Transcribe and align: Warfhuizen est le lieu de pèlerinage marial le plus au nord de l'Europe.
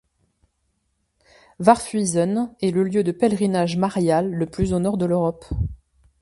Warfhuizen 1.59 2.55
est 2.59 2.71
le 2.71 2.81
lieu 2.81 3.03
de 3.03 3.11
pèlerinage 3.11 3.77
marial 3.77 4.31
le 4.31 4.47
plus 4.47 4.73
au 4.73 4.79
nord 4.79 4.97
de 4.97 5.05
l'Europe. 5.05 5.45